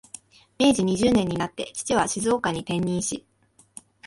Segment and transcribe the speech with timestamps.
[0.57, 3.23] 明治二十年になって、父は静岡に転任し、